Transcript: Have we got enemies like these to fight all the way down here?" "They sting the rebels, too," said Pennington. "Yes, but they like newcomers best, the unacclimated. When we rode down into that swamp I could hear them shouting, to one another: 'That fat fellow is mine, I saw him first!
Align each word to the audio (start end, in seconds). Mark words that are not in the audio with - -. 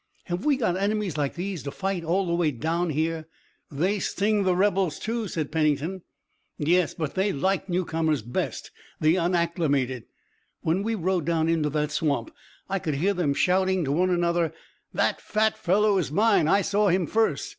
Have 0.23 0.45
we 0.45 0.57
got 0.57 0.77
enemies 0.77 1.15
like 1.15 1.35
these 1.35 1.61
to 1.61 1.69
fight 1.69 2.03
all 2.03 2.25
the 2.25 2.33
way 2.33 2.49
down 2.49 2.89
here?" 2.89 3.27
"They 3.69 3.99
sting 3.99 4.41
the 4.45 4.55
rebels, 4.55 4.97
too," 4.97 5.27
said 5.27 5.51
Pennington. 5.51 6.01
"Yes, 6.57 6.95
but 6.95 7.13
they 7.13 7.31
like 7.31 7.69
newcomers 7.69 8.23
best, 8.23 8.71
the 8.99 9.17
unacclimated. 9.19 10.05
When 10.61 10.81
we 10.81 10.95
rode 10.95 11.25
down 11.25 11.47
into 11.47 11.69
that 11.69 11.91
swamp 11.91 12.31
I 12.67 12.79
could 12.79 12.95
hear 12.95 13.13
them 13.13 13.35
shouting, 13.35 13.85
to 13.85 13.91
one 13.91 14.09
another: 14.09 14.55
'That 14.91 15.21
fat 15.21 15.55
fellow 15.55 15.99
is 15.99 16.11
mine, 16.11 16.47
I 16.47 16.61
saw 16.63 16.87
him 16.87 17.05
first! 17.05 17.49